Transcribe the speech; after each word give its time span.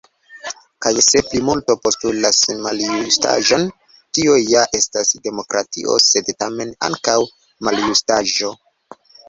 Kaj 0.85 0.93
se 1.07 1.19
plimulto 1.31 1.75
postulas 1.83 2.39
maljustaĵon, 2.63 3.69
tio 4.19 4.39
ja 4.55 4.65
estas 4.81 5.15
demokratio, 5.29 6.01
sed, 6.09 6.35
tamen, 6.43 6.75
ankaŭ 6.91 7.19
maljustaĵo. 7.71 8.55